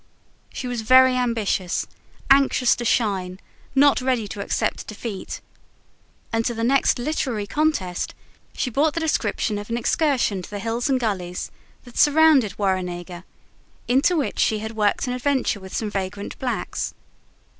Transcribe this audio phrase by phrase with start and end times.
[0.51, 1.85] She was very ambitious,
[2.31, 3.39] anxious to shine,
[3.75, 5.41] not ready to accept defeat;
[6.33, 8.15] and to the next literary contest
[8.57, 11.51] she brought the description of an excursion to the hills and gullies
[11.83, 13.25] that surrounded Warrenega;
[13.87, 16.95] into which she had worked an adventure with some vagrant blacks.